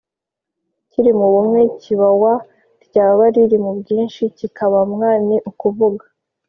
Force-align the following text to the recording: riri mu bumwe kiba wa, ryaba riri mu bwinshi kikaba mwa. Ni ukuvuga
riri 0.91 1.11
mu 1.19 1.27
bumwe 1.33 1.59
kiba 1.81 2.09
wa, 2.21 2.35
ryaba 2.85 3.23
riri 3.35 3.57
mu 3.63 3.71
bwinshi 3.79 4.21
kikaba 4.37 4.79
mwa. 4.91 5.11
Ni 5.27 5.37
ukuvuga 5.49 6.03